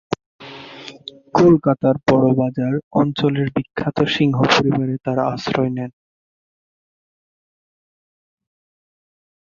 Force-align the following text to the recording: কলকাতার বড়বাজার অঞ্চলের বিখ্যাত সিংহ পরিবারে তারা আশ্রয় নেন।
কলকাতার 1.33 1.95
বড়বাজার 2.07 2.73
অঞ্চলের 2.91 3.47
বিখ্যাত 3.55 3.97
সিংহ 4.15 4.37
পরিবারে 4.53 4.95
তারা 5.05 5.23
আশ্রয় 5.33 5.71
নেন। 5.77 5.91